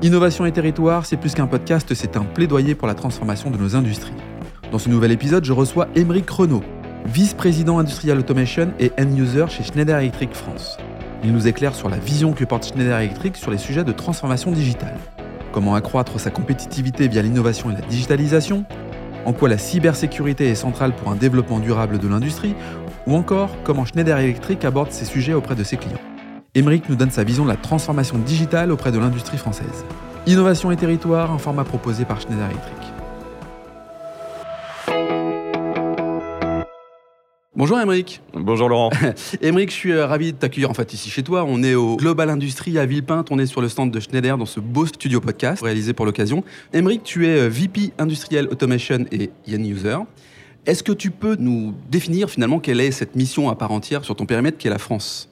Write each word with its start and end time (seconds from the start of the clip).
Innovation 0.00 0.46
et 0.46 0.52
territoire, 0.52 1.04
c'est 1.06 1.16
plus 1.16 1.34
qu'un 1.34 1.48
podcast, 1.48 1.92
c'est 1.92 2.16
un 2.16 2.22
plaidoyer 2.22 2.76
pour 2.76 2.86
la 2.86 2.94
transformation 2.94 3.50
de 3.50 3.58
nos 3.58 3.74
industries. 3.74 4.12
Dans 4.70 4.78
ce 4.78 4.88
nouvel 4.88 5.10
épisode, 5.10 5.44
je 5.44 5.52
reçois 5.52 5.88
Émeric 5.96 6.30
Renault, 6.30 6.62
vice-président 7.04 7.80
Industrial 7.80 8.16
Automation 8.16 8.70
et 8.78 8.92
end-user 8.96 9.46
chez 9.48 9.64
Schneider 9.64 9.98
Electric 9.98 10.34
France. 10.34 10.76
Il 11.24 11.32
nous 11.32 11.48
éclaire 11.48 11.74
sur 11.74 11.88
la 11.88 11.96
vision 11.96 12.32
que 12.32 12.44
porte 12.44 12.66
Schneider 12.66 12.96
Electric 12.96 13.36
sur 13.36 13.50
les 13.50 13.58
sujets 13.58 13.82
de 13.82 13.90
transformation 13.90 14.52
digitale. 14.52 14.96
Comment 15.50 15.74
accroître 15.74 16.20
sa 16.20 16.30
compétitivité 16.30 17.08
via 17.08 17.20
l'innovation 17.20 17.68
et 17.72 17.74
la 17.74 17.80
digitalisation? 17.80 18.66
En 19.24 19.32
quoi 19.32 19.48
la 19.48 19.58
cybersécurité 19.58 20.48
est 20.48 20.54
centrale 20.54 20.92
pour 20.94 21.10
un 21.10 21.16
développement 21.16 21.58
durable 21.58 21.98
de 21.98 22.06
l'industrie? 22.06 22.54
Ou 23.08 23.16
encore 23.16 23.50
comment 23.64 23.84
Schneider 23.84 24.16
Electric 24.16 24.64
aborde 24.64 24.92
ces 24.92 25.06
sujets 25.06 25.34
auprès 25.34 25.56
de 25.56 25.64
ses 25.64 25.76
clients? 25.76 25.98
Émeric 26.54 26.88
nous 26.88 26.96
donne 26.96 27.10
sa 27.10 27.24
vision 27.24 27.44
de 27.44 27.50
la 27.50 27.56
transformation 27.56 28.16
digitale 28.16 28.72
auprès 28.72 28.90
de 28.90 28.98
l'industrie 28.98 29.36
française. 29.36 29.84
Innovation 30.26 30.70
et 30.70 30.76
territoire, 30.76 31.30
un 31.30 31.36
format 31.36 31.64
proposé 31.64 32.06
par 32.06 32.22
Schneider 32.22 32.46
Electric. 32.46 32.74
Bonjour 37.54 37.78
Émeric. 37.78 38.22
Bonjour 38.32 38.70
Laurent. 38.70 38.88
Émeric, 39.42 39.70
je 39.70 39.74
suis 39.74 39.92
euh, 39.92 40.06
ravi 40.06 40.32
de 40.32 40.38
t'accueillir 40.38 40.70
en 40.70 40.74
fait 40.74 40.94
ici 40.94 41.10
chez 41.10 41.22
toi. 41.22 41.44
On 41.46 41.62
est 41.62 41.74
au 41.74 41.96
Global 41.96 42.30
Industrie 42.30 42.78
à 42.78 42.86
Villepinte. 42.86 43.28
On 43.30 43.38
est 43.38 43.46
sur 43.46 43.60
le 43.60 43.68
stand 43.68 43.90
de 43.90 44.00
Schneider 44.00 44.38
dans 44.38 44.46
ce 44.46 44.60
beau 44.60 44.86
studio 44.86 45.20
podcast 45.20 45.62
réalisé 45.62 45.92
pour 45.92 46.06
l'occasion. 46.06 46.44
Émeric, 46.72 47.02
tu 47.02 47.26
es 47.26 47.40
euh, 47.40 47.48
VP 47.48 47.92
Industrial 47.98 48.48
Automation 48.48 49.04
et 49.12 49.30
Yen 49.46 49.66
User. 49.66 49.98
Est-ce 50.64 50.82
que 50.82 50.92
tu 50.92 51.10
peux 51.10 51.36
nous 51.38 51.74
définir 51.90 52.30
finalement 52.30 52.58
quelle 52.58 52.80
est 52.80 52.90
cette 52.90 53.16
mission 53.16 53.50
à 53.50 53.54
part 53.54 53.72
entière 53.72 54.04
sur 54.04 54.16
ton 54.16 54.24
périmètre 54.24 54.56
qui 54.56 54.66
est 54.66 54.70
la 54.70 54.78
France? 54.78 55.28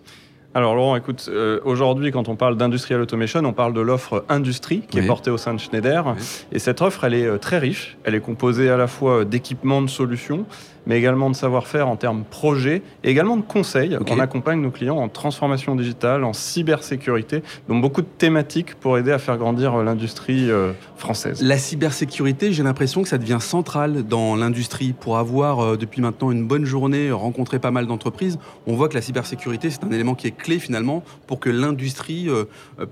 Alors 0.56 0.74
Laurent, 0.74 0.96
écoute, 0.96 1.28
euh, 1.28 1.60
aujourd'hui 1.66 2.12
quand 2.12 2.30
on 2.30 2.34
parle 2.34 2.56
d'industrial 2.56 3.02
automation, 3.02 3.40
on 3.44 3.52
parle 3.52 3.74
de 3.74 3.82
l'offre 3.82 4.24
industrie 4.30 4.80
qui 4.90 4.98
est 4.98 5.06
portée 5.06 5.30
au 5.30 5.36
sein 5.36 5.52
de 5.52 5.60
Schneider. 5.60 6.16
Et 6.50 6.58
cette 6.58 6.80
offre, 6.80 7.04
elle 7.04 7.12
est 7.12 7.38
très 7.38 7.58
riche. 7.58 7.98
Elle 8.04 8.14
est 8.14 8.20
composée 8.20 8.70
à 8.70 8.78
la 8.78 8.86
fois 8.86 9.26
d'équipements, 9.26 9.82
de 9.82 9.90
solutions, 9.90 10.46
mais 10.86 10.98
également 10.98 11.30
de 11.30 11.36
savoir-faire 11.36 11.88
en 11.88 11.96
termes 11.96 12.24
projet 12.24 12.82
et 13.04 13.10
également 13.10 13.36
de 13.36 13.42
conseils. 13.42 13.98
On 14.08 14.18
accompagne 14.18 14.60
nos 14.60 14.70
clients 14.70 14.96
en 14.96 15.08
transformation 15.08 15.74
digitale, 15.74 16.24
en 16.24 16.32
cybersécurité, 16.32 17.42
donc 17.68 17.82
beaucoup 17.82 18.02
de 18.02 18.06
thématiques 18.06 18.74
pour 18.76 18.98
aider 18.98 19.12
à 19.12 19.18
faire 19.18 19.36
grandir 19.36 19.74
euh, 19.74 19.84
l'industrie 19.84 20.50
euh, 20.50 20.72
française. 20.96 21.42
La 21.42 21.58
cybersécurité, 21.58 22.52
j'ai 22.52 22.62
l'impression 22.62 23.02
que 23.02 23.08
ça 23.08 23.18
devient 23.18 23.38
central 23.40 24.04
dans 24.04 24.36
l'industrie. 24.36 24.94
Pour 24.98 25.18
avoir 25.18 25.60
euh, 25.60 25.76
depuis 25.76 26.00
maintenant 26.00 26.30
une 26.30 26.46
bonne 26.46 26.64
journée 26.64 27.10
rencontré 27.10 27.58
pas 27.58 27.70
mal 27.70 27.86
d'entreprises, 27.86 28.38
on 28.66 28.74
voit 28.74 28.88
que 28.88 28.94
la 28.94 29.02
cybersécurité, 29.02 29.70
c'est 29.70 29.84
un 29.84 29.90
élément 29.90 30.14
qui 30.14 30.26
est 30.26 30.36
clé 30.36 30.58
finalement 30.58 31.02
pour 31.26 31.40
que 31.40 31.50
l'industrie 31.50 32.28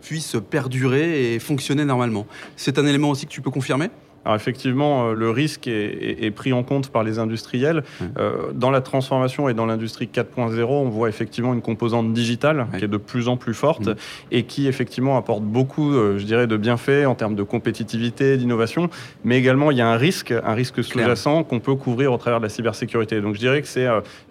puisse 0.03 0.37
perdurer 0.51 1.35
et 1.35 1.39
fonctionner 1.39 1.85
normalement. 1.85 2.27
C'est 2.57 2.79
un 2.79 2.87
élément 2.87 3.11
aussi 3.11 3.27
que 3.27 3.31
tu 3.31 3.41
peux 3.41 3.51
confirmer? 3.51 3.91
Alors 4.25 4.37
effectivement, 4.37 5.09
euh, 5.09 5.15
le 5.15 5.31
risque 5.31 5.67
est, 5.67 6.31
pris 6.35 6.53
en 6.53 6.63
compte 6.63 6.89
par 6.89 7.05
les 7.05 7.19
industriels. 7.19 7.85
Euh, 8.19 8.53
dans 8.55 8.71
la 8.71 8.81
transformation 8.81 9.49
et 9.49 9.55
dans 9.55 9.67
l'industrie 9.67 10.09
4.0, 10.13 10.65
on 10.65 10.89
voit 10.89 11.09
effectivement 11.09 11.53
une 11.53 11.61
composante 11.61 12.13
digitale 12.13 12.67
qui 12.79 12.85
est 12.85 12.89
de 12.89 12.97
plus 12.97 13.29
en 13.29 13.37
plus 13.37 13.55
forte 13.55 13.89
mm. 13.89 13.95
et 14.33 14.43
qui 14.45 14.67
effectivement 14.67 15.17
apporte 15.17 15.43
beaucoup, 15.43 15.93
euh, 15.93 16.19
je 16.19 16.25
dirais, 16.25 16.47
de 16.47 16.57
bienfaits 16.57 17.07
en 17.07 17.15
termes 17.15 17.35
de 17.35 17.43
compétitivité, 17.43 18.37
d'innovation. 18.37 18.89
Mais 19.25 19.39
également, 19.39 19.71
il 19.71 19.77
y 19.77 19.81
a 19.81 19.89
un 19.89 19.97
risque, 19.97 20.33
un 20.33 20.55
risque 20.55 20.83
sous-jacent 20.83 21.45
qu'on 21.45 21.61
peut 21.61 21.75
couvrir 21.75 22.13
au 22.13 22.17
travers 22.17 22.41
de 22.41 22.45
la 22.45 22.51
cybersécurité. 22.51 23.21
Donc 23.21 23.35
je 23.35 23.41
dirais 23.41 23.61
que 23.61 23.69
c'est 23.69 23.87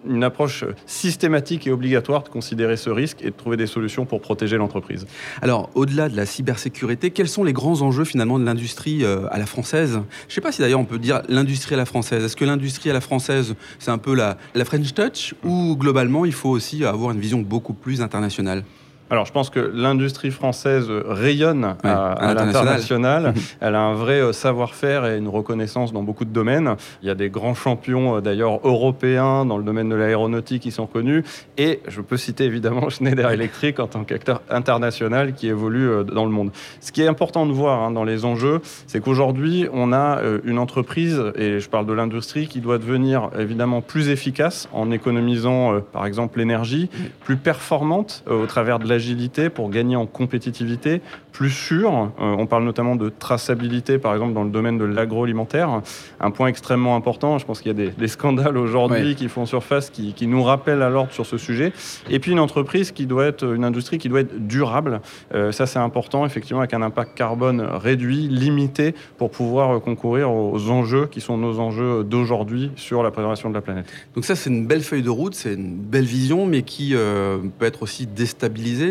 une 0.08 0.24
approche 0.24 0.64
systématique 0.86 1.66
et 1.66 1.70
obligatoire 1.70 2.24
de 2.24 2.28
considérer 2.28 2.76
ce 2.76 2.90
risque 2.90 3.22
et 3.22 3.26
de 3.26 3.36
trouver 3.36 3.56
des 3.56 3.66
solutions 3.66 4.04
pour 4.04 4.20
protéger 4.20 4.56
l'entreprise. 4.56 5.06
Alors, 5.40 5.70
au-delà 5.74 6.08
de 6.08 6.16
la 6.16 6.26
cybersécurité, 6.26 7.10
quels 7.10 7.28
sont 7.28 7.44
les 7.44 7.52
grands 7.52 7.82
enjeux 7.82 8.04
finalement 8.04 8.38
de 8.38 8.44
l'industrie 8.44 9.04
à 9.04 9.38
la 9.38 9.46
française? 9.46 9.83
Je 9.92 9.98
ne 9.98 10.04
sais 10.28 10.40
pas 10.40 10.52
si 10.52 10.60
d'ailleurs 10.60 10.80
on 10.80 10.84
peut 10.84 10.98
dire 10.98 11.22
l'industrie 11.28 11.74
à 11.74 11.78
la 11.78 11.86
française. 11.86 12.24
Est-ce 12.24 12.36
que 12.36 12.44
l'industrie 12.44 12.90
à 12.90 12.92
la 12.92 13.00
française, 13.00 13.54
c'est 13.78 13.90
un 13.90 13.98
peu 13.98 14.14
la, 14.14 14.36
French 14.64 14.94
Touch 14.94 15.34
ou 15.44 15.76
globalement 15.76 16.24
il 16.24 16.32
faut 16.32 16.50
aussi 16.50 16.84
avoir 16.84 17.12
une 17.12 17.20
vision 17.20 17.40
beaucoup 17.40 17.74
plus 17.74 18.00
internationale? 18.02 18.64
Alors, 19.14 19.26
je 19.26 19.32
pense 19.32 19.48
que 19.48 19.60
l'industrie 19.60 20.32
française 20.32 20.90
rayonne 20.90 21.76
à, 21.84 22.34
l'international. 22.34 23.32
Elle 23.60 23.76
a 23.76 23.80
un 23.80 23.94
vrai 23.94 24.20
euh, 24.20 24.32
savoir-faire 24.32 25.06
et 25.06 25.18
une 25.18 25.28
reconnaissance 25.28 25.92
dans 25.92 26.02
beaucoup 26.02 26.24
de 26.24 26.32
domaines. 26.32 26.74
Il 27.00 27.06
y 27.06 27.10
a 27.10 27.14
des 27.14 27.30
grands 27.30 27.54
champions, 27.54 28.16
euh, 28.16 28.20
d'ailleurs, 28.20 28.58
européens 28.64 29.46
dans 29.46 29.56
le 29.56 29.62
domaine 29.62 29.88
de 29.88 29.94
l'aéronautique 29.94 30.62
qui 30.62 30.72
sont 30.72 30.88
connus. 30.88 31.22
Et 31.58 31.78
je 31.86 32.00
peux 32.00 32.16
citer 32.16 32.42
évidemment 32.42 32.88
Schneider 32.90 33.30
Electric 33.30 33.78
en 33.78 33.86
tant 33.86 34.02
qu'acteur 34.02 34.42
international 34.50 35.34
qui 35.34 35.46
évolue 35.46 35.88
euh, 35.88 36.02
dans 36.02 36.24
le 36.24 36.32
monde. 36.32 36.50
Ce 36.80 36.90
qui 36.90 37.00
est 37.00 37.06
important 37.06 37.46
de 37.46 37.52
voir 37.52 37.84
hein, 37.84 37.92
dans 37.92 38.02
les 38.02 38.24
enjeux, 38.24 38.62
c'est 38.88 39.00
qu'aujourd'hui, 39.00 39.68
on 39.72 39.92
a 39.92 40.22
une 40.42 40.58
entreprise, 40.58 41.22
et 41.36 41.60
je 41.60 41.68
parle 41.68 41.86
de 41.86 41.92
l'industrie, 41.92 42.48
qui 42.48 42.58
doit 42.58 42.78
devenir 42.78 43.30
évidemment 43.38 43.80
plus 43.80 44.08
efficace 44.08 44.68
en 44.72 44.90
économisant, 44.90 45.80
par 45.92 46.04
exemple, 46.04 46.40
l'énergie, 46.40 46.90
plus 47.22 47.36
performante 47.36 48.24
au 48.28 48.46
travers 48.46 48.80
de 48.80 48.88
la 48.88 48.98
agilité 49.04 49.50
pour 49.50 49.70
gagner 49.70 49.96
en 49.96 50.06
compétitivité, 50.06 51.02
plus 51.32 51.50
sûr. 51.50 51.92
Euh, 51.92 52.36
on 52.38 52.46
parle 52.46 52.64
notamment 52.64 52.96
de 52.96 53.10
traçabilité, 53.10 53.98
par 53.98 54.14
exemple, 54.14 54.32
dans 54.32 54.44
le 54.44 54.50
domaine 54.50 54.78
de 54.78 54.84
l'agroalimentaire. 54.84 55.82
Un 56.20 56.30
point 56.30 56.46
extrêmement 56.46 56.96
important, 56.96 57.38
je 57.38 57.44
pense 57.44 57.60
qu'il 57.60 57.76
y 57.76 57.82
a 57.82 57.90
des, 57.90 58.08
scandales 58.08 58.56
aujourd'hui 58.56 59.14
qui 59.14 59.28
font 59.28 59.44
surface, 59.44 59.90
qui, 59.90 60.26
nous 60.26 60.42
rappellent 60.42 60.82
à 60.82 60.88
l'ordre 60.88 61.12
sur 61.12 61.26
ce 61.26 61.36
sujet. 61.36 61.72
Et 62.08 62.18
puis 62.18 62.32
une 62.32 62.40
entreprise 62.40 62.92
qui 62.92 63.06
doit 63.06 63.26
être, 63.26 63.44
une 63.54 63.64
industrie 63.64 63.98
qui 63.98 64.08
doit 64.08 64.20
être 64.20 64.46
durable. 64.46 65.00
Euh, 65.34 65.52
ça, 65.52 65.66
c'est 65.66 65.78
important, 65.78 66.24
effectivement, 66.24 66.60
avec 66.60 66.72
un 66.72 66.82
impact 66.82 67.16
carbone 67.16 67.60
réduit, 67.60 68.28
limité, 68.28 68.94
pour 69.18 69.30
pouvoir 69.30 69.80
concourir 69.82 70.32
aux 70.32 70.70
enjeux 70.70 71.06
qui 71.06 71.20
sont 71.20 71.36
nos 71.36 71.58
enjeux 71.58 72.04
d'aujourd'hui 72.04 72.70
sur 72.76 73.02
la 73.02 73.10
préservation 73.10 73.50
de 73.50 73.54
la 73.54 73.60
planète. 73.60 73.86
Donc 74.14 74.24
ça, 74.24 74.34
c'est 74.36 74.50
une 74.50 74.66
belle 74.66 74.82
feuille 74.82 75.02
de 75.02 75.10
route, 75.10 75.34
c'est 75.34 75.54
une 75.54 75.74
belle 75.74 76.04
vision, 76.04 76.46
mais 76.46 76.62
qui 76.62 76.94
euh, 76.94 77.38
peut 77.58 77.66
être 77.66 77.82
aussi 77.82 78.06
déstabilisée 78.06 78.83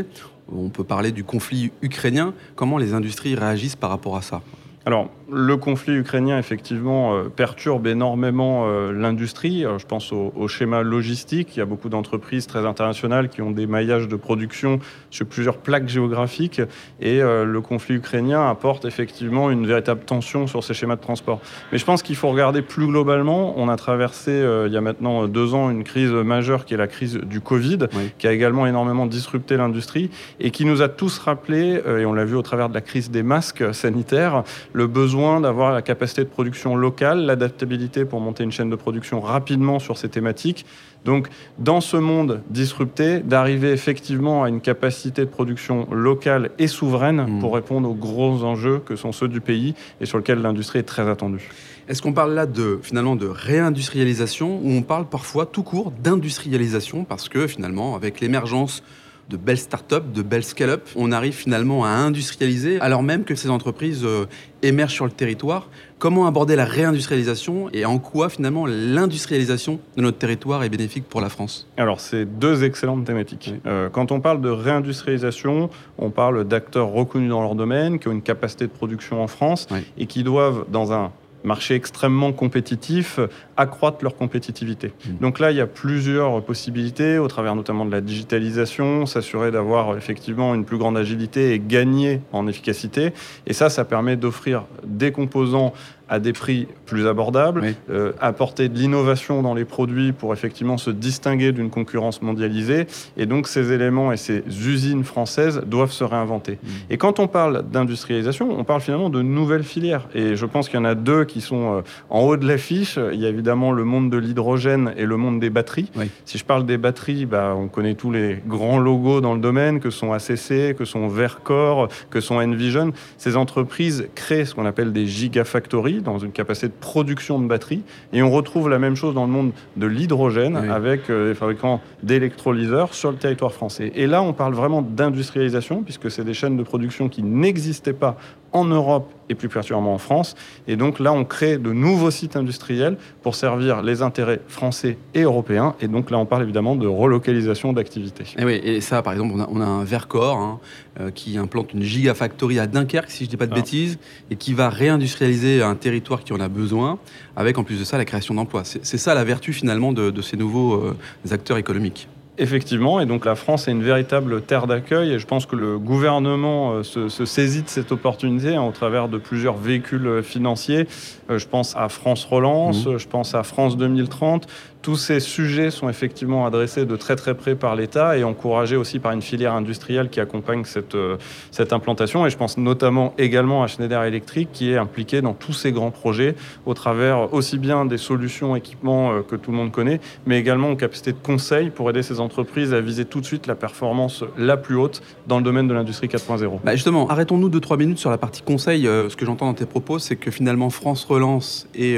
on 0.51 0.69
peut 0.69 0.83
parler 0.83 1.11
du 1.11 1.23
conflit 1.23 1.71
ukrainien. 1.81 2.33
Comment 2.55 2.77
les 2.77 2.93
industries 2.93 3.35
réagissent 3.35 3.75
par 3.75 3.89
rapport 3.89 4.17
à 4.17 4.21
ça? 4.21 4.41
Alors, 4.85 5.09
le 5.31 5.55
conflit 5.55 5.95
ukrainien, 5.95 6.37
effectivement, 6.37 7.15
euh, 7.15 7.29
perturbe 7.29 7.87
énormément 7.87 8.65
euh, 8.67 8.91
l'industrie. 8.91 9.65
Euh, 9.65 9.79
je 9.79 9.85
pense 9.85 10.11
au, 10.11 10.47
schéma 10.49 10.83
logistique. 10.83 11.55
Il 11.55 11.59
y 11.59 11.61
a 11.61 11.65
beaucoup 11.65 11.87
d'entreprises 11.87 12.47
très 12.47 12.65
internationales 12.65 13.29
qui 13.29 13.41
ont 13.41 13.51
des 13.51 13.65
maillages 13.65 14.09
de 14.09 14.17
production 14.17 14.79
sur 15.09 15.25
plusieurs 15.25 15.57
plaques 15.57 15.87
géographiques. 15.87 16.61
Et 16.99 17.21
le 17.21 17.59
conflit 17.61 17.95
ukrainien 17.95 18.49
apporte 18.49 18.85
effectivement 18.85 19.49
une 19.49 19.65
véritable 19.65 20.01
tension 20.01 20.47
sur 20.47 20.63
ces 20.63 20.73
schémas 20.73 20.97
de 20.97 21.01
transport. 21.01 21.39
Mais 21.71 21.77
je 21.77 21.85
pense 21.85 22.03
qu'il 22.03 22.15
faut 22.15 22.29
regarder 22.29 22.61
plus 22.61 22.85
globalement. 22.85 23.53
On 23.57 23.69
a 23.69 23.75
traversé, 23.77 24.31
il 24.67 24.71
y 24.71 24.77
a 24.77 24.81
maintenant 24.81 25.27
deux 25.27 25.53
ans, 25.53 25.69
une 25.69 25.83
crise 25.83 26.11
majeure 26.11 26.65
qui 26.65 26.73
est 26.73 26.77
la 26.77 26.87
crise 26.87 27.17
du 27.17 27.41
Covid, 27.41 27.79
qui 28.17 28.27
a 28.27 28.33
également 28.33 28.67
énormément 28.67 29.05
disrupté 29.05 29.57
l'industrie 29.57 30.09
et 30.39 30.51
qui 30.51 30.65
nous 30.65 30.81
a 30.81 30.89
tous 30.89 31.17
rappelé, 31.19 31.81
et 31.99 32.05
on 32.05 32.13
l'a 32.13 32.25
vu 32.25 32.35
au 32.35 32.41
travers 32.41 32.69
de 32.69 32.73
la 32.73 32.81
crise 32.81 33.09
des 33.09 33.23
masques 33.23 33.73
sanitaires, 33.73 34.43
le 34.73 34.87
besoin 34.87 35.39
d'avoir 35.39 35.71
la 35.71 35.81
capacité 35.81 36.23
de 36.23 36.29
production 36.29 36.75
locale, 36.75 37.25
l'adaptabilité 37.25 38.05
pour 38.05 38.19
monter 38.19 38.43
une 38.43 38.51
chaîne 38.51 38.69
de 38.69 38.75
production 38.75 39.21
rapidement 39.21 39.79
sur 39.79 39.97
ces 39.97 40.09
thématiques. 40.09 40.65
Donc, 41.05 41.27
dans 41.59 41.81
ce 41.81 41.97
monde 41.97 42.41
disrupté, 42.49 43.19
d'arriver 43.19 43.71
effectivement 43.71 44.43
à 44.43 44.49
une 44.49 44.61
capacité 44.61 45.21
de 45.21 45.29
production 45.29 45.87
locale 45.91 46.51
et 46.59 46.67
souveraine 46.67 47.25
mmh. 47.25 47.39
pour 47.39 47.53
répondre 47.53 47.89
aux 47.89 47.95
gros 47.95 48.43
enjeux 48.43 48.79
que 48.79 48.95
sont 48.95 49.11
ceux 49.11 49.27
du 49.27 49.41
pays 49.41 49.75
et 50.01 50.05
sur 50.05 50.17
lesquels 50.17 50.41
l'industrie 50.41 50.79
est 50.79 50.83
très 50.83 51.07
attendue. 51.07 51.49
Est-ce 51.89 52.01
qu'on 52.01 52.13
parle 52.13 52.33
là 52.33 52.45
de 52.45 52.79
finalement 52.81 53.17
de 53.17 53.27
réindustrialisation 53.27 54.59
ou 54.63 54.71
on 54.71 54.81
parle 54.81 55.05
parfois 55.05 55.45
tout 55.45 55.63
court 55.63 55.91
d'industrialisation 55.91 57.03
parce 57.03 57.27
que 57.27 57.45
finalement 57.45 57.95
avec 57.95 58.21
l'émergence 58.21 58.83
de 59.29 59.37
belles 59.37 59.57
startups, 59.57 60.11
de 60.13 60.21
belles 60.21 60.43
scale-up. 60.43 60.87
On 60.95 61.11
arrive 61.11 61.33
finalement 61.33 61.85
à 61.85 61.89
industrialiser 61.89 62.79
alors 62.81 63.03
même 63.03 63.23
que 63.23 63.35
ces 63.35 63.49
entreprises 63.49 64.03
euh, 64.03 64.25
émergent 64.61 64.93
sur 64.93 65.05
le 65.05 65.11
territoire. 65.11 65.69
Comment 65.99 66.27
aborder 66.27 66.55
la 66.55 66.65
réindustrialisation 66.65 67.69
et 67.71 67.85
en 67.85 67.97
quoi 67.97 68.29
finalement 68.29 68.65
l'industrialisation 68.65 69.79
de 69.95 70.01
notre 70.01 70.17
territoire 70.17 70.63
est 70.63 70.69
bénéfique 70.69 71.05
pour 71.07 71.21
la 71.21 71.29
France? 71.29 71.67
Alors 71.77 72.01
c'est 72.01 72.25
deux 72.25 72.63
excellentes 72.63 73.05
thématiques. 73.05 73.53
Euh, 73.65 73.89
quand 73.89 74.11
on 74.11 74.19
parle 74.19 74.41
de 74.41 74.49
réindustrialisation, 74.49 75.69
on 75.97 76.09
parle 76.09 76.45
d'acteurs 76.45 76.89
reconnus 76.89 77.29
dans 77.29 77.41
leur 77.41 77.55
domaine, 77.55 77.99
qui 77.99 78.09
ont 78.09 78.11
une 78.11 78.21
capacité 78.21 78.67
de 78.67 78.71
production 78.71 79.21
en 79.21 79.27
France 79.27 79.67
et 79.97 80.05
qui 80.05 80.23
doivent 80.23 80.65
dans 80.69 80.91
un 80.91 81.11
marché 81.43 81.75
extrêmement 81.75 82.31
compétitif, 82.31 83.19
accroître 83.57 83.97
leur 84.01 84.15
compétitivité. 84.15 84.87
Mmh. 84.87 85.17
Donc 85.21 85.39
là, 85.39 85.51
il 85.51 85.57
y 85.57 85.61
a 85.61 85.67
plusieurs 85.67 86.43
possibilités, 86.43 87.17
au 87.17 87.27
travers 87.27 87.55
notamment 87.55 87.85
de 87.85 87.91
la 87.91 88.01
digitalisation, 88.01 89.05
s'assurer 89.05 89.51
d'avoir 89.51 89.97
effectivement 89.97 90.55
une 90.55 90.65
plus 90.65 90.77
grande 90.77 90.97
agilité 90.97 91.53
et 91.53 91.59
gagner 91.59 92.21
en 92.31 92.47
efficacité. 92.47 93.13
Et 93.47 93.53
ça, 93.53 93.69
ça 93.69 93.85
permet 93.85 94.15
d'offrir 94.15 94.65
des 94.85 95.11
composants 95.11 95.73
à 96.13 96.19
des 96.19 96.31
prix 96.31 96.67
plus 96.85 97.07
abordables, 97.07 97.73
euh, 97.89 98.11
apporter 98.21 98.69
de 98.69 98.77
l'innovation 98.77 99.41
dans 99.41 99.55
les 99.55 99.65
produits 99.65 100.11
pour 100.11 100.31
effectivement 100.31 100.77
se 100.77 100.91
distinguer 100.91 101.51
d'une 101.53 101.71
concurrence 101.71 102.21
mondialisée. 102.21 102.85
Et 103.17 103.25
donc 103.25 103.47
ces 103.47 103.71
éléments 103.71 104.11
et 104.11 104.17
ces 104.17 104.43
usines 104.45 105.03
françaises 105.03 105.63
doivent 105.65 105.91
se 105.91 106.03
réinventer. 106.03 106.59
Mmh. 106.61 106.67
Et 106.91 106.97
quand 106.97 107.19
on 107.19 107.27
parle 107.27 107.63
d'industrialisation, 107.67 108.47
on 108.55 108.63
parle 108.63 108.81
finalement 108.81 109.09
de 109.09 109.23
nouvelles 109.23 109.63
filières. 109.63 110.07
Et 110.13 110.35
je 110.35 110.45
pense 110.45 110.69
qu'il 110.69 110.77
y 110.77 110.81
en 110.83 110.85
a 110.85 110.93
deux 110.93 111.25
qui 111.25 111.41
sont 111.41 111.77
euh, 111.77 111.81
en 112.11 112.19
haut 112.19 112.37
de 112.37 112.47
l'affiche. 112.47 112.99
Il 113.11 113.19
y 113.19 113.25
a 113.25 113.29
évidemment 113.29 113.71
le 113.71 113.83
monde 113.83 114.11
de 114.11 114.17
l'hydrogène 114.17 114.93
et 114.95 115.07
le 115.07 115.17
monde 115.17 115.39
des 115.39 115.49
batteries. 115.49 115.89
Si 116.25 116.37
je 116.37 116.45
parle 116.45 116.67
des 116.67 116.77
batteries, 116.77 117.25
bah, 117.25 117.55
on 117.57 117.67
connaît 117.69 117.95
tous 117.95 118.11
les 118.11 118.37
grands 118.45 118.77
logos 118.77 119.19
dans 119.19 119.33
le 119.33 119.41
domaine, 119.41 119.79
que 119.79 119.89
sont 119.89 120.13
ACC, 120.13 120.75
que 120.77 120.85
sont 120.85 121.07
Vercor, 121.07 121.87
que 122.11 122.21
sont 122.21 122.35
Envision. 122.35 122.91
Ces 123.17 123.35
entreprises 123.35 124.09
créent 124.13 124.45
ce 124.45 124.53
qu'on 124.53 124.67
appelle 124.67 124.93
des 124.93 125.07
gigafactories 125.07 126.02
dans 126.03 126.19
une 126.19 126.31
capacité 126.31 126.67
de 126.67 126.73
production 126.73 127.39
de 127.39 127.47
batteries. 127.47 127.83
Et 128.11 128.21
on 128.21 128.31
retrouve 128.31 128.69
la 128.69 128.79
même 128.79 128.95
chose 128.95 129.13
dans 129.13 129.25
le 129.25 129.31
monde 129.31 129.51
de 129.77 129.87
l'hydrogène 129.87 130.55
avec 130.55 131.09
euh, 131.09 131.29
les 131.29 131.35
fabricants 131.35 131.81
d'électrolyseurs 132.03 132.93
sur 132.93 133.11
le 133.11 133.17
territoire 133.17 133.53
français. 133.53 133.91
Et 133.95 134.07
là, 134.07 134.21
on 134.21 134.33
parle 134.33 134.53
vraiment 134.53 134.81
d'industrialisation 134.81 135.83
puisque 135.83 136.11
c'est 136.11 136.23
des 136.23 136.33
chaînes 136.33 136.57
de 136.57 136.63
production 136.63 137.09
qui 137.09 137.23
n'existaient 137.23 137.93
pas 137.93 138.17
en 138.53 138.65
Europe 138.65 139.11
et 139.29 139.35
plus 139.35 139.49
particulièrement 139.49 139.93
en 139.93 139.97
France. 139.97 140.35
Et 140.67 140.75
donc 140.75 140.99
là, 140.99 141.11
on 141.13 141.25
crée 141.25 141.57
de 141.57 141.71
nouveaux 141.71 142.11
sites 142.11 142.35
industriels 142.35 142.97
pour 143.21 143.35
servir 143.35 143.81
les 143.81 144.01
intérêts 144.01 144.39
français 144.47 144.97
et 145.13 145.21
européens. 145.21 145.75
Et 145.81 145.87
donc 145.87 146.11
là, 146.11 146.17
on 146.17 146.25
parle 146.25 146.43
évidemment 146.43 146.75
de 146.75 146.87
relocalisation 146.87 147.73
d'activités. 147.73 148.25
Et, 148.37 148.45
oui, 148.45 148.59
et 148.63 148.81
ça, 148.81 149.01
par 149.01 149.13
exemple, 149.13 149.33
on 149.49 149.61
a, 149.61 149.65
un 149.65 149.83
Vercor 149.83 150.37
hein, 150.37 150.59
euh, 150.99 151.11
qui 151.11 151.37
implante 151.37 151.73
une 151.73 151.81
gigafactory 151.81 152.59
à 152.59 152.67
Dunkerque, 152.67 153.09
si 153.09 153.19
je 153.19 153.29
ne 153.29 153.29
dis 153.31 153.37
pas 153.37 153.47
de 153.47 153.53
ah. 153.53 153.55
bêtises, 153.55 153.97
et 154.29 154.35
qui 154.35 154.53
va 154.53 154.69
réindustrialiser 154.69 155.63
un 155.63 155.75
territoire 155.75 156.23
qui 156.23 156.33
en 156.33 156.39
a 156.39 156.47
besoin, 156.47 156.99
avec 157.35 157.57
en 157.57 157.63
plus 157.63 157.79
de 157.79 157.83
ça 157.83 157.97
la 157.97 158.05
création 158.05 158.35
d'emplois. 158.35 158.63
C'est 158.63 158.97
ça 158.97 159.13
la 159.13 159.23
vertu 159.23 159.53
finalement 159.53 159.93
de, 159.93 160.21
ces 160.21 160.37
nouveaux 160.37 160.75
euh, 160.75 160.95
acteurs 161.31 161.57
économiques. 161.57 162.07
Effectivement, 162.39 162.99
et 162.99 163.05
donc 163.05 163.25
la 163.25 163.35
France 163.35 163.67
est 163.67 163.71
une 163.71 163.83
véritable 163.83 164.41
terre 164.41 164.65
d'accueil 164.65 165.11
et 165.11 165.19
je 165.19 165.27
pense 165.27 165.45
que 165.45 165.55
le 165.55 165.77
gouvernement 165.77 166.71
euh, 166.71 166.83
se, 166.83 167.25
saisit 167.25 167.61
de 167.61 167.69
cette 167.69 167.91
opportunité 167.91 168.55
hein, 168.55 168.63
au 168.63 168.71
travers 168.71 169.07
de 169.07 169.19
plusieurs 169.19 169.55
véhicules 169.55 170.07
euh, 170.07 170.23
financiers. 170.23 170.87
Euh, 171.29 171.37
je 171.37 171.47
pense 171.47 171.75
à 171.75 171.89
France 171.89 172.25
Relance, 172.25 172.87
mmh. 172.87 172.97
je 172.97 173.07
pense 173.07 173.35
à 173.35 173.43
France 173.43 173.77
2030, 173.77 174.47
tous 174.83 174.97
ces 174.97 175.21
sujets 175.21 175.71
sont 175.71 175.87
effectivement 175.87 176.45
adressés 176.45 176.85
de 176.85 176.95
très 176.97 177.15
très 177.15 177.33
près 177.35 177.55
par 177.55 177.75
l'État 177.75 178.17
et 178.17 178.25
encouragés 178.25 178.75
aussi 178.75 178.99
par 178.99 179.13
une 179.13 179.21
filière 179.21 179.53
industrielle 179.53 180.09
qui 180.09 180.19
accompagne 180.19 180.65
cette, 180.65 180.93
euh, 180.93 181.15
cette 181.51 181.71
implantation. 181.71 182.27
Et 182.27 182.29
je 182.29 182.35
pense 182.35 182.57
notamment 182.57 183.13
également 183.17 183.63
à 183.63 183.67
Schneider 183.67 184.03
Electric 184.03 184.49
qui 184.51 184.71
est 184.71 184.77
impliqué 184.77 185.21
dans 185.21 185.33
tous 185.33 185.53
ces 185.53 185.71
grands 185.71 185.89
projets 185.89 186.35
au 186.65 186.73
travers 186.73 187.33
aussi 187.33 187.57
bien 187.57 187.85
des 187.85 187.97
solutions, 187.97 188.57
équipements 188.57 189.13
euh, 189.13 189.21
que 189.21 189.37
tout 189.37 189.51
le 189.51 189.57
monde 189.57 189.71
connaît, 189.71 190.01
mais 190.25 190.37
également 190.37 190.71
aux 190.71 190.75
capacités 190.75 191.13
de 191.13 191.17
conseil 191.17 191.69
pour 191.69 191.89
aider 191.89 192.03
ces 192.03 192.19
entreprises 192.19 192.73
à 192.73 192.81
viser 192.81 193.05
tout 193.05 193.21
de 193.21 193.25
suite 193.25 193.47
la 193.47 193.55
performance 193.55 194.25
la 194.37 194.57
plus 194.57 194.75
haute 194.75 195.01
dans 195.27 195.37
le 195.37 195.43
domaine 195.43 195.69
de 195.69 195.73
l'industrie 195.73 196.07
4.0. 196.07 196.59
Bah 196.61 196.75
justement, 196.75 197.07
arrêtons-nous 197.07 197.47
deux 197.47 197.61
trois 197.61 197.77
minutes 197.77 197.99
sur 197.99 198.09
la 198.09 198.17
partie 198.17 198.41
conseil. 198.41 198.85
Euh, 198.85 199.07
ce 199.07 199.15
que 199.15 199.25
j'entends 199.25 199.45
dans 199.45 199.53
tes 199.53 199.65
propos, 199.65 199.97
c'est 199.97 200.17
que 200.17 200.29
finalement 200.29 200.69
France 200.69 201.05
Relance 201.05 201.67
et 201.73 201.97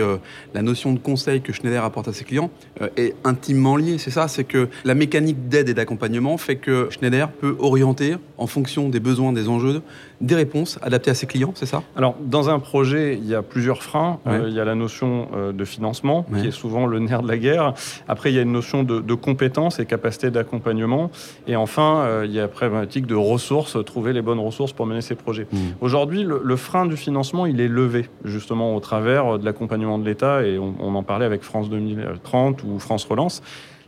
la 0.53 0.61
notion 0.61 0.93
de 0.93 0.99
conseil 0.99 1.41
que 1.41 1.51
Schneider 1.51 1.83
apporte 1.83 2.07
à 2.07 2.13
ses 2.13 2.25
clients 2.25 2.51
est 2.97 3.15
intimement 3.23 3.77
lié. 3.77 3.97
C'est 3.97 4.11
ça, 4.11 4.27
c'est 4.27 4.43
que 4.43 4.67
la 4.83 4.95
mécanique 4.95 5.47
d'aide 5.47 5.69
et 5.69 5.73
d'accompagnement 5.73 6.37
fait 6.37 6.57
que 6.57 6.87
Schneider 6.89 7.29
peut 7.29 7.55
orienter 7.59 8.15
en 8.37 8.47
fonction 8.47 8.89
des 8.89 8.99
besoins, 8.99 9.31
des 9.31 9.47
enjeux, 9.47 9.81
des 10.21 10.35
réponses 10.35 10.79
adaptées 10.81 11.11
à 11.11 11.13
ses 11.13 11.25
clients, 11.25 11.53
c'est 11.55 11.65
ça? 11.65 11.83
Alors, 11.95 12.15
dans 12.19 12.49
un 12.49 12.59
projet, 12.59 13.17
il 13.17 13.25
y 13.25 13.35
a 13.35 13.41
plusieurs 13.41 13.83
freins. 13.83 14.19
Euh, 14.27 14.45
il 14.47 14.53
y 14.53 14.59
a 14.59 14.65
la 14.65 14.75
notion 14.75 15.27
euh, 15.33 15.51
de 15.51 15.65
financement, 15.65 16.25
qui 16.37 16.47
est 16.47 16.51
souvent 16.51 16.85
le 16.85 16.99
nerf 16.99 17.21
de 17.21 17.27
la 17.27 17.37
guerre. 17.37 17.73
Après, 18.07 18.31
il 18.31 18.35
y 18.35 18.39
a 18.39 18.41
une 18.41 18.51
notion 18.51 18.83
de, 18.83 18.99
de 18.99 19.13
compétences 19.13 19.79
et 19.79 19.85
capacité 19.85 20.31
d'accompagnement. 20.31 21.11
Et 21.47 21.55
enfin, 21.55 22.23
il 22.25 22.31
y 22.31 22.39
a 22.39 22.43
la 22.43 22.47
problématique 22.47 23.05
de 23.05 23.15
ressources, 23.15 23.77
trouver 23.85 24.13
les 24.13 24.21
bonnes 24.21 24.39
ressources 24.39 24.73
pour 24.73 24.85
mener 24.85 25.01
ces 25.01 25.15
projets. 25.15 25.47
Mmh. 25.51 25.57
Aujourd'hui, 25.81 26.23
le, 26.23 26.55
frein 26.55 26.85
du 26.85 26.97
financement, 26.97 27.45
il 27.45 27.59
est 27.59 27.67
levé, 27.67 28.07
justement, 28.23 28.75
au 28.75 28.79
travers 28.79 29.37
de 29.37 29.45
l'accompagnement 29.45 29.99
de 29.99 30.05
l'État. 30.05 30.45
Et 30.45 30.57
on, 30.57 30.75
on 30.79 30.95
en 30.95 31.03
parlait 31.03 31.25
avec 31.25 31.43
France 31.43 31.69
2030 31.69 32.64
ou 32.65 32.79
France 32.79 33.05
Relance. 33.05 33.41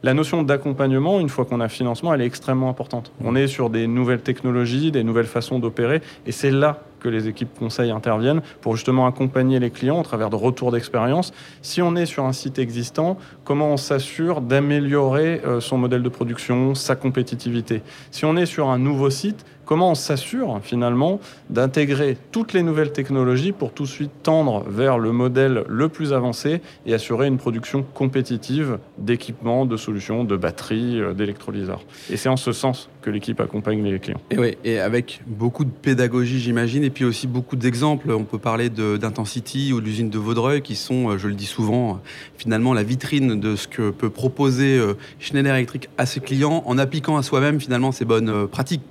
La 0.03 0.13
notion 0.13 0.43
d'accompagnement, 0.43 1.19
une 1.19 1.29
fois 1.29 1.45
qu'on 1.45 1.59
a 1.59 1.69
financement, 1.69 2.13
elle 2.13 2.21
est 2.21 2.25
extrêmement 2.25 2.69
importante. 2.69 3.11
On 3.23 3.35
est 3.35 3.47
sur 3.47 3.71
des 3.71 3.87
nouvelles 3.87 4.21
technologies, 4.21 4.91
des 4.91 5.03
nouvelles 5.03 5.25
façons 5.25 5.57
d'opérer, 5.57 6.01
et 6.27 6.31
c'est 6.31 6.51
là 6.51 6.83
que 6.99 7.09
les 7.09 7.27
équipes 7.27 7.57
conseils 7.57 7.91
interviennent 7.91 8.41
pour 8.61 8.75
justement 8.75 9.07
accompagner 9.07 9.59
les 9.59 9.71
clients 9.71 9.99
au 9.99 10.03
travers 10.03 10.29
de 10.29 10.35
retours 10.35 10.71
d'expérience. 10.71 11.33
Si 11.61 11.81
on 11.81 11.95
est 11.95 12.05
sur 12.05 12.25
un 12.25 12.33
site 12.33 12.59
existant, 12.59 13.17
comment 13.43 13.69
on 13.69 13.77
s'assure 13.77 14.41
d'améliorer 14.41 15.41
euh, 15.45 15.59
son 15.59 15.77
modèle 15.77 16.03
de 16.03 16.09
production, 16.09 16.75
sa 16.75 16.95
compétitivité? 16.95 17.81
Si 18.11 18.25
on 18.25 18.37
est 18.37 18.45
sur 18.45 18.69
un 18.69 18.77
nouveau 18.79 19.09
site, 19.09 19.45
comment 19.67 19.91
on 19.91 19.95
s'assure 19.95 20.59
finalement 20.63 21.19
d'intégrer 21.51 22.17
toutes 22.31 22.53
les 22.53 22.63
nouvelles 22.63 22.93
technologies 22.93 23.51
pour 23.51 23.73
tout 23.73 23.83
de 23.83 23.89
suite 23.89 24.11
tendre 24.23 24.63
vers 24.67 24.97
le 24.97 25.11
modèle 25.11 25.63
le 25.67 25.89
plus 25.89 26.13
avancé 26.13 26.61
et 26.85 26.93
assurer 26.93 27.27
une 27.27 27.37
production 27.37 27.85
compétitive 27.93 28.79
d'équipements, 28.97 29.65
de 29.65 29.77
solutions, 29.77 30.23
de 30.23 30.37
batteries, 30.37 31.01
euh, 31.01 31.13
d'électrolyseurs. 31.13 31.81
Et 32.09 32.17
c'est 32.17 32.29
en 32.29 32.37
ce 32.37 32.53
sens 32.53 32.89
que 33.01 33.09
l'équipe 33.09 33.39
accompagne 33.39 33.83
les 33.83 33.99
clients. 33.99 34.21
Et 34.31 34.39
oui, 34.39 34.57
et 34.63 34.79
avec 34.79 35.21
beaucoup 35.27 35.65
de 35.65 35.69
pédagogie, 35.69 36.39
j'imagine, 36.39 36.83
et 36.83 36.89
puis 36.89 37.03
aussi 37.03 37.27
beaucoup 37.27 37.57
d'exemples. 37.57 38.11
On 38.11 38.23
peut 38.23 38.39
parler 38.39 38.69
d'Intensity 38.69 39.73
ou 39.73 39.81
de 39.81 39.85
l'usine 39.85 40.09
de 40.09 40.17
Vaudreuil, 40.17 40.61
qui 40.61 40.75
sont, 40.75 41.09
euh, 41.09 41.17
je 41.17 41.27
le 41.27 41.35
dis 41.35 41.45
souvent, 41.45 41.99
finalement 42.37 42.73
la 42.73 42.83
vitrine 42.83 43.39
de 43.39 43.57
ce 43.57 43.67
que 43.67 43.89
peut 43.91 44.09
proposer 44.09 44.77
euh, 44.77 44.93
Schneider 45.19 45.53
Electric 45.53 45.89
à 45.97 46.05
ses 46.05 46.21
clients 46.21 46.63
en 46.65 46.77
appliquant 46.77 47.17
à 47.17 47.23
soi-même 47.23 47.59
finalement 47.59 47.91
ces 47.91 48.05
bonnes 48.05 48.47
pratiques. 48.47 48.81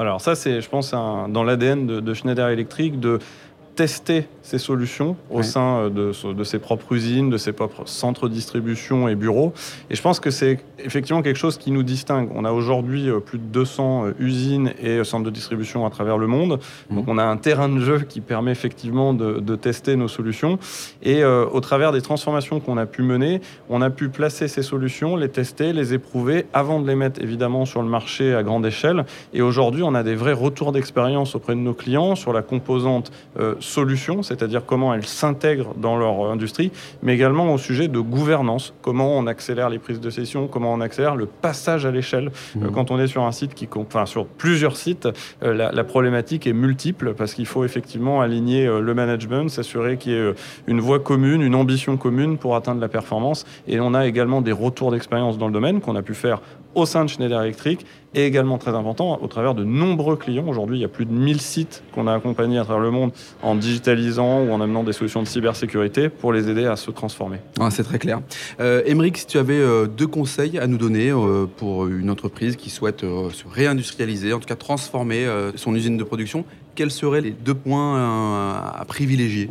Alors 0.00 0.22
ça, 0.22 0.34
c'est, 0.34 0.62
je 0.62 0.68
pense, 0.70 0.92
dans 0.92 1.44
l'ADN 1.44 1.86
de, 1.86 2.00
de, 2.00 2.14
Schneider 2.14 2.48
Electric 2.48 2.98
de 3.00 3.18
tester 3.80 4.26
ces 4.42 4.58
solutions 4.58 5.16
au 5.30 5.42
sein 5.42 5.78
euh, 5.78 5.88
de, 5.88 6.32
de, 6.34 6.44
ses 6.44 6.58
propres 6.58 6.92
usines, 6.92 7.30
de 7.30 7.38
ses 7.38 7.52
propres 7.52 7.84
centres 7.86 8.28
de 8.28 8.34
distribution 8.34 9.08
et 9.08 9.14
bureaux. 9.14 9.54
Et 9.88 9.94
je 9.94 10.02
pense 10.02 10.20
que 10.20 10.30
c'est 10.30 10.58
effectivement 10.78 11.22
quelque 11.22 11.38
chose 11.38 11.56
qui 11.56 11.70
nous 11.70 11.82
distingue. 11.82 12.28
On 12.34 12.44
a 12.44 12.52
aujourd'hui 12.52 13.08
euh, 13.08 13.20
plus 13.20 13.38
de 13.38 13.44
200 13.44 14.04
euh, 14.04 14.12
usines 14.18 14.74
et 14.82 15.02
centres 15.02 15.24
de 15.24 15.30
distribution 15.30 15.86
à 15.86 15.90
travers 15.90 16.18
le 16.18 16.26
monde. 16.26 16.60
Mmh. 16.90 16.96
Donc 16.96 17.04
on 17.08 17.16
a 17.16 17.24
un 17.24 17.38
terrain 17.38 17.70
de 17.70 17.80
jeu 17.80 18.00
qui 18.00 18.20
permet 18.20 18.50
effectivement 18.50 19.14
de, 19.14 19.40
de 19.40 19.56
tester 19.56 19.96
nos 19.96 20.08
solutions. 20.08 20.58
Et 21.02 21.24
au 21.24 21.60
travers 21.60 21.92
des 21.92 22.02
transformations 22.02 22.60
qu'on 22.60 22.76
a 22.76 22.86
pu 22.86 23.02
mener, 23.02 23.40
on 23.70 23.80
a 23.80 23.90
pu 23.90 24.08
placer 24.08 24.48
ces 24.48 24.62
solutions, 24.62 25.16
les 25.16 25.28
tester, 25.28 25.72
les 25.72 25.94
éprouver 25.94 26.46
avant 26.52 26.80
de 26.80 26.86
les 26.86 26.94
mettre 26.94 27.22
évidemment 27.22 27.64
sur 27.64 27.82
le 27.82 27.88
marché 27.88 28.34
à 28.34 28.42
grande 28.42 28.66
échelle. 28.66 29.04
Et 29.32 29.42
aujourd'hui, 29.42 29.82
on 29.82 29.94
a 29.94 30.02
des 30.02 30.14
vrais 30.14 30.32
retours 30.32 30.72
d'expérience 30.72 31.34
auprès 31.34 31.54
de 31.54 31.60
nos 31.60 31.74
clients 31.74 32.14
sur 32.14 32.32
la 32.32 32.42
composante 32.42 33.10
solution, 33.70 34.22
c'est-à-dire 34.22 34.66
comment 34.66 34.92
elles 34.92 35.06
s'intègrent 35.06 35.74
dans 35.76 35.96
leur 35.96 36.30
industrie, 36.30 36.72
mais 37.02 37.14
également 37.14 37.52
au 37.52 37.58
sujet 37.58 37.88
de 37.88 37.98
gouvernance, 38.00 38.74
comment 38.82 39.16
on 39.16 39.26
accélère 39.26 39.70
les 39.70 39.78
prises 39.78 40.00
de 40.00 40.10
session, 40.10 40.48
comment 40.48 40.72
on 40.72 40.80
accélère 40.80 41.16
le 41.16 41.26
passage 41.26 41.86
à 41.86 41.90
l'échelle. 41.90 42.30
Euh, 42.56 42.68
mmh. 42.68 42.72
quand 42.72 42.90
on 42.90 42.98
est 42.98 43.06
sur 43.06 43.22
un 43.22 43.32
site 43.32 43.54
qui, 43.54 43.68
enfin 43.74 44.06
sur 44.06 44.26
plusieurs 44.26 44.76
sites, 44.76 45.08
euh, 45.42 45.70
la, 45.72 45.84
problématique 45.84 46.46
est 46.46 46.52
multiple 46.52 47.14
parce 47.14 47.34
qu'il 47.34 47.46
faut 47.46 47.64
effectivement 47.64 48.20
aligner 48.20 48.66
euh, 48.66 48.80
le 48.80 48.94
management, 48.94 49.48
s'assurer 49.48 49.96
qu'il 49.96 50.12
y 50.12 50.14
ait 50.16 50.34
une 50.66 50.80
voie 50.80 50.98
commune, 50.98 51.42
une 51.42 51.54
ambition 51.54 51.96
commune 51.96 52.38
pour 52.38 52.56
atteindre 52.56 52.80
la 52.80 52.88
performance. 52.88 53.46
Et 53.66 53.80
on 53.80 53.94
a 53.94 54.06
également 54.06 54.42
des 54.42 54.52
retours 54.52 54.90
d'expérience 54.90 55.38
dans 55.38 55.46
le 55.46 55.52
domaine 55.52 55.80
qu'on 55.80 55.96
a 55.96 56.02
pu 56.02 56.14
faire 56.14 56.40
au 56.74 56.86
sein 56.86 57.04
de 57.04 57.10
Schneider 57.10 57.40
Electric 57.42 57.84
et 58.14 58.26
également 58.26 58.58
très 58.58 58.72
important 58.72 59.20
au 59.22 59.26
travers 59.28 59.54
de 59.54 59.64
nombreux 59.64 60.16
clients. 60.16 60.48
Aujourd'hui, 60.48 60.78
il 60.78 60.80
y 60.80 60.84
a 60.84 60.88
plus 60.88 61.06
de 61.06 61.12
1000 61.12 61.40
sites 61.40 61.82
qu'on 61.94 62.06
a 62.06 62.14
accompagnés 62.14 62.58
à 62.58 62.64
travers 62.64 62.82
le 62.82 62.90
monde 62.90 63.12
en 63.42 63.54
digitalisant 63.54 64.42
ou 64.42 64.50
en 64.50 64.60
amenant 64.60 64.82
des 64.82 64.92
solutions 64.92 65.22
de 65.22 65.28
cybersécurité 65.28 66.08
pour 66.08 66.32
les 66.32 66.48
aider 66.48 66.66
à 66.66 66.76
se 66.76 66.90
transformer. 66.90 67.38
Ah, 67.60 67.70
c'est 67.70 67.84
très 67.84 67.98
clair. 67.98 68.20
Euh, 68.60 68.82
si 69.14 69.26
tu 69.26 69.38
avais 69.38 69.54
euh, 69.54 69.86
deux 69.86 70.06
conseils 70.06 70.58
à 70.58 70.66
nous 70.66 70.78
donner 70.78 71.10
euh, 71.10 71.46
pour 71.56 71.86
une 71.86 72.10
entreprise 72.10 72.56
qui 72.56 72.70
souhaite 72.70 73.04
euh, 73.04 73.30
se 73.30 73.44
réindustrialiser, 73.48 74.32
en 74.32 74.38
tout 74.38 74.46
cas 74.46 74.56
transformer 74.56 75.26
son 75.56 75.74
usine 75.74 75.96
de 75.96 76.04
production, 76.04 76.44
quels 76.74 76.90
seraient 76.90 77.20
les 77.20 77.30
deux 77.30 77.54
points 77.54 77.96
à 77.98 78.84
privilégier? 78.86 79.50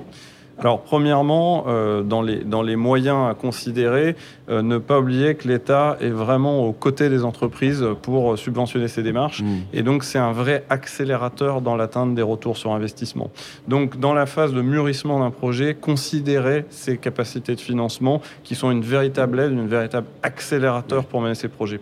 Alors, 0.59 0.81
premièrement, 0.81 1.65
euh, 1.67 2.03
dans, 2.03 2.21
les, 2.21 2.43
dans 2.43 2.61
les 2.61 2.75
moyens 2.75 3.29
à 3.29 3.33
considérer, 3.33 4.15
euh, 4.49 4.61
ne 4.61 4.77
pas 4.77 4.99
oublier 4.99 5.35
que 5.35 5.47
l'État 5.47 5.97
est 6.01 6.09
vraiment 6.09 6.65
aux 6.65 6.73
côtés 6.73 7.09
des 7.09 7.23
entreprises 7.23 7.85
pour 8.01 8.37
subventionner 8.37 8.87
ces 8.87 9.01
démarches. 9.01 9.41
Mmh. 9.41 9.55
Et 9.73 9.83
donc, 9.83 10.03
c'est 10.03 10.19
un 10.19 10.33
vrai 10.33 10.65
accélérateur 10.69 11.61
dans 11.61 11.75
l'atteinte 11.75 12.13
des 12.13 12.21
retours 12.21 12.57
sur 12.57 12.73
investissement. 12.73 13.31
Donc, 13.67 13.99
dans 13.99 14.13
la 14.13 14.25
phase 14.25 14.53
de 14.53 14.61
mûrissement 14.61 15.19
d'un 15.19 15.31
projet, 15.31 15.75
considérer 15.75 16.65
ces 16.69 16.97
capacités 16.97 17.55
de 17.55 17.61
financement 17.61 18.21
qui 18.43 18.55
sont 18.55 18.71
une 18.71 18.81
véritable 18.81 19.39
aide, 19.39 19.51
une 19.51 19.67
véritable 19.67 20.07
accélérateur 20.23 21.05
pour 21.05 21.21
mener 21.21 21.35
ces 21.35 21.47
projets. 21.47 21.79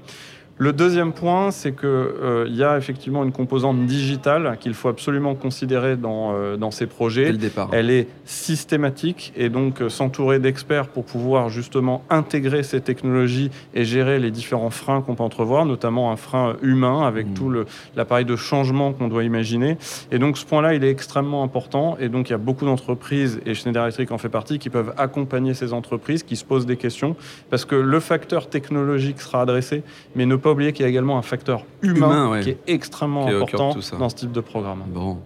Le 0.60 0.74
deuxième 0.74 1.14
point, 1.14 1.52
c'est 1.52 1.72
qu'il 1.72 1.88
euh, 1.88 2.48
y 2.50 2.64
a 2.64 2.78
effectivement 2.78 3.24
une 3.24 3.32
composante 3.32 3.86
digitale 3.86 4.58
qu'il 4.60 4.74
faut 4.74 4.90
absolument 4.90 5.36
considérer 5.36 5.98
dans, 5.98 6.34
euh, 6.34 6.58
dans 6.58 6.72
ces 6.72 6.88
projets. 6.88 7.32
le 7.32 7.38
départ. 7.38 7.70
Elle 7.74 7.92
est 7.92 8.08
systématique 8.26 9.34
et 9.36 9.50
donc 9.50 9.82
euh, 9.82 9.90
s'entourer 9.90 10.40
d'experts 10.40 10.88
pour 10.88 11.06
pouvoir 11.06 11.50
justement 11.50 12.04
intégrer 12.10 12.64
ces 12.64 12.82
technologies 12.82 13.52
et 13.76 13.86
gérer 13.86 14.18
les 14.18 14.32
différents 14.32 14.72
freins 14.72 15.02
qu'on 15.02 15.14
peut 15.14 15.24
entrevoir, 15.24 15.66
notamment 15.66 16.12
un 16.12 16.16
frein 16.16 16.56
humain 16.64 17.06
avec 17.06 17.28
mmh. 17.28 17.34
tout 17.34 17.54
l'appareil 17.96 18.26
de 18.26 18.36
changement 18.36 18.94
qu'on 18.94 19.10
doit 19.10 19.24
imaginer. 19.24 19.78
Et 20.12 20.18
donc 20.18 20.40
ce 20.40 20.46
point-là, 20.46 20.74
il 20.74 20.84
est 20.84 20.90
extrêmement 20.90 21.44
important. 21.44 21.98
Et 22.00 22.10
donc 22.10 22.30
il 22.30 22.32
y 22.32 22.36
a 22.36 22.40
beaucoup 22.40 22.66
d'entreprises, 22.66 23.40
et 23.46 23.54
Schneider 23.54 23.84
Electric 23.84 24.12
en 24.12 24.18
fait 24.18 24.30
partie, 24.30 24.58
qui 24.58 24.72
peuvent 24.72 24.94
accompagner 24.98 25.54
ces 25.54 25.72
entreprises 25.72 26.24
qui 26.24 26.36
se 26.36 26.46
posent 26.46 26.66
des 26.66 26.78
questions 26.78 27.16
parce 27.52 27.64
que 27.64 27.76
le 27.76 28.00
facteur 28.00 28.50
technologique 28.50 29.22
sera 29.22 29.42
adressé, 29.42 29.84
mais 30.16 30.26
ne 30.26 30.36
pas 30.48 30.54
oublier 30.54 30.72
qu'il 30.72 30.84
y 30.84 30.86
a 30.86 30.90
également 30.90 31.18
un 31.18 31.22
facteur 31.22 31.66
humain, 31.82 32.40
qui 32.42 32.52
est 32.52 32.60
extrêmement 32.68 33.28
important 33.28 33.76
dans 34.00 34.10
ce 34.10 34.16
type 34.16 34.32
de 34.32 34.40
programme. 34.40 34.84
Bon. 34.88 35.18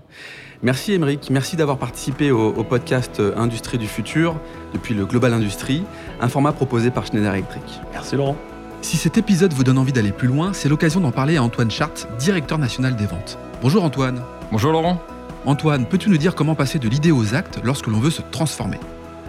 Merci 0.63 0.93
Émeric, 0.93 1.29
merci 1.29 1.55
d'avoir 1.55 1.77
participé 1.77 2.31
au, 2.31 2.63
podcast 2.63 3.19
euh, 3.19 3.33
Industrie 3.35 3.77
du 3.77 3.87
futur 3.87 4.35
depuis 4.73 4.95
le 4.95 5.05
Global 5.05 5.33
Industrie, 5.33 5.83
un 6.21 6.27
format 6.27 6.53
proposé 6.53 6.89
par 6.89 7.05
Schneider 7.05 7.33
Electric. 7.33 7.63
Merci 7.93 8.15
Laurent. 8.15 8.35
Si 8.81 8.97
cet 8.97 9.17
épisode 9.17 9.53
vous 9.53 9.63
donne 9.63 9.77
envie 9.77 9.93
d'aller 9.93 10.11
plus 10.11 10.27
loin, 10.27 10.53
c'est 10.53 10.69
l'occasion 10.69 10.99
d'en 10.99 11.11
parler 11.11 11.37
à 11.37 11.43
Antoine 11.43 11.69
Chart, 11.69 11.93
directeur 12.17 12.57
national 12.57 12.95
des 12.95 13.05
ventes. 13.05 13.37
Bonjour 13.61 13.83
Antoine. 13.83 14.21
Bonjour 14.51 14.71
Laurent. 14.71 14.99
Antoine, 15.45 15.85
peux-tu 15.85 16.09
nous 16.09 16.17
dire 16.17 16.33
comment 16.33 16.55
passer 16.55 16.79
de 16.79 16.89
l'idée 16.89 17.11
aux 17.11 17.35
actes 17.35 17.59
lorsque 17.63 17.87
l'on 17.87 17.99
veut 17.99 18.11
se 18.11 18.23
transformer? 18.31 18.77